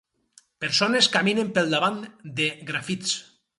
Persones 0.63 1.09
caminen 1.17 1.53
pel 1.59 1.71
davant 1.75 2.01
de 2.41 2.51
grafits. 2.73 3.17